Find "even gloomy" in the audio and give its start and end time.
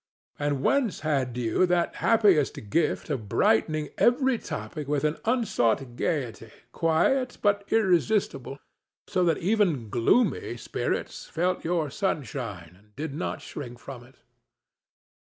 9.37-10.57